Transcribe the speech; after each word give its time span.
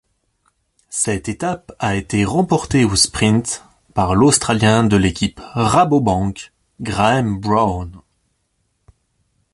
Cette 0.89 1.29
étape 1.29 1.73
a 1.77 1.93
été 1.93 2.25
remportée 2.25 2.85
au 2.85 2.95
sprint 2.95 3.63
par 3.93 4.15
l'australien 4.15 4.83
de 4.83 4.97
l'équipe 4.97 5.39
Rabobank, 5.53 6.51
Graeme 6.79 7.37
Brown. 7.39 7.91